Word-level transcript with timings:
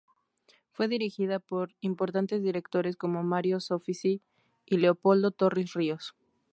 Fue 0.71 0.87
dirigida 0.87 1.37
por 1.37 1.75
importantes 1.79 2.41
directores 2.41 2.95
como 2.97 3.21
Mario 3.21 3.59
Soffici 3.59 4.23
y 4.65 4.77
Leopoldo 4.77 5.29
Torres 5.29 5.73
Ríos. 5.73 6.15